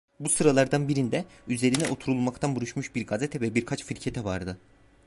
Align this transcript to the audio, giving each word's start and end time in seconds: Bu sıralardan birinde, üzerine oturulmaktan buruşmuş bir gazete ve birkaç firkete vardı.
Bu 0.19 0.29
sıralardan 0.29 0.87
birinde, 0.87 1.25
üzerine 1.47 1.87
oturulmaktan 1.89 2.55
buruşmuş 2.55 2.95
bir 2.95 3.07
gazete 3.07 3.41
ve 3.41 3.55
birkaç 3.55 3.83
firkete 3.83 4.23
vardı. 4.23 4.57